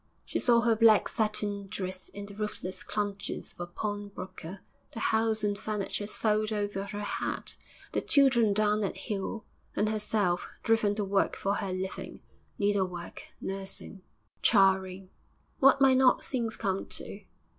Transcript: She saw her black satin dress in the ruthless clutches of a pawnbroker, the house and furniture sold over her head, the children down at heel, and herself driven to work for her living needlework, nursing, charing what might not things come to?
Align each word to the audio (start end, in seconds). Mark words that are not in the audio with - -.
She 0.25 0.39
saw 0.39 0.61
her 0.61 0.75
black 0.75 1.07
satin 1.07 1.67
dress 1.67 2.09
in 2.09 2.25
the 2.25 2.33
ruthless 2.33 2.81
clutches 2.81 3.51
of 3.53 3.59
a 3.59 3.67
pawnbroker, 3.67 4.61
the 4.93 4.99
house 4.99 5.43
and 5.43 5.55
furniture 5.55 6.07
sold 6.07 6.51
over 6.51 6.85
her 6.85 7.01
head, 7.03 7.53
the 7.91 8.01
children 8.01 8.51
down 8.51 8.83
at 8.83 8.97
heel, 8.97 9.45
and 9.75 9.89
herself 9.89 10.47
driven 10.63 10.95
to 10.95 11.05
work 11.05 11.35
for 11.35 11.53
her 11.53 11.71
living 11.71 12.21
needlework, 12.57 13.25
nursing, 13.39 14.01
charing 14.41 15.11
what 15.59 15.79
might 15.79 15.97
not 15.97 16.23
things 16.23 16.55
come 16.55 16.87
to? 16.87 17.21